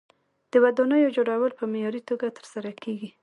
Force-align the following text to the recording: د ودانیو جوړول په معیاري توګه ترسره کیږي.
د 0.51 0.53
ودانیو 0.63 1.13
جوړول 1.17 1.51
په 1.59 1.63
معیاري 1.71 2.01
توګه 2.09 2.35
ترسره 2.37 2.71
کیږي. 2.83 3.09